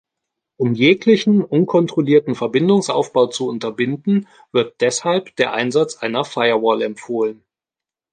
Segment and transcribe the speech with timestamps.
[0.57, 7.43] Um jeglichen unkontrollierten Verbindungsaufbau zu unterbinden, wird deshalb der Einsatz einer Firewall empfohlen.